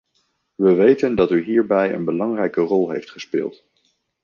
We 0.57 0.73
weten 0.73 1.15
dat 1.15 1.31
u 1.31 1.43
hierbij 1.43 1.93
een 1.93 2.05
belangrijke 2.05 2.61
rol 2.61 2.89
heeft 2.89 3.09
gespeeld. 3.11 3.63